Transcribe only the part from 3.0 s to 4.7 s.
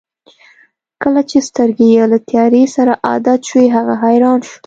عادت شوې هغه حیران شو.